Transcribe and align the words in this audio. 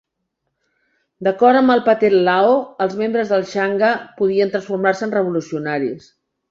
D'acord 1.27 1.59
amb 1.59 1.73
el 1.75 1.83
Pathet 1.89 2.17
Lao, 2.29 2.57
els 2.87 2.99
membres 3.05 3.35
del 3.37 3.47
Sangha 3.53 3.95
podien 4.23 4.55
transformar-se 4.57 5.11
en 5.11 5.19
revolucionaris. 5.21 6.15